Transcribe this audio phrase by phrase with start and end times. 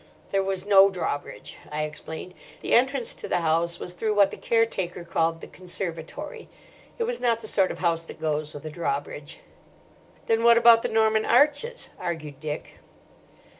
[0.31, 2.33] "There was no drawbridge," I explained.
[2.61, 6.49] "The entrance to the house was through what the caretaker called the conservatory.
[6.97, 9.41] It was not the sort of house that goes with a drawbridge."
[10.25, 12.79] "Then what about the Norman arches?" argued Dick.